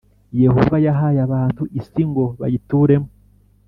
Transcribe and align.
Yehova 0.43 0.75
yahaye 0.85 1.19
abantu 1.27 1.63
isi 1.79 2.01
ngo 2.09 2.25
bayituremo 2.39 3.07